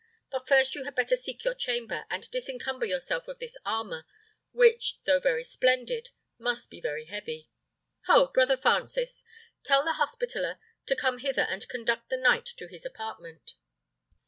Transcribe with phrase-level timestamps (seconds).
[0.31, 4.07] But first you had better seek your chamber, and disencumber yourself of this armour,
[4.51, 7.51] which, though very splendid, must be very heavy.
[8.07, 8.25] Ho!
[8.25, 9.23] brother Francis,
[9.63, 13.53] tell the hospitaller to come hither and conduct the knight to his apartment."